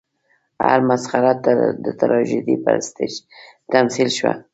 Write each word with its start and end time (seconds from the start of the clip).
هره 0.65 0.83
مسخره 0.89 1.31
د 1.85 1.87
تراژیدۍ 1.99 2.55
پر 2.63 2.75
سټېج 2.87 3.13
تمثیل 3.73 4.09
شوه. 4.17 4.33